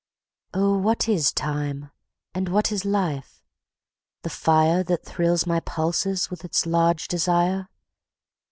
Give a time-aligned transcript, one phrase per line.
[0.55, 1.91] Oh, what is Time?
[2.33, 3.43] and what is Life,
[4.23, 7.69] the fireThat thrills my pulses with its large desire?